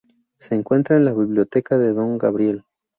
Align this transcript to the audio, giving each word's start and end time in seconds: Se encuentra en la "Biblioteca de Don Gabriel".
Se 0.39 0.55
encuentra 0.55 0.97
en 0.97 1.05
la 1.05 1.13
"Biblioteca 1.13 1.77
de 1.77 1.93
Don 1.93 2.17
Gabriel". 2.17 2.63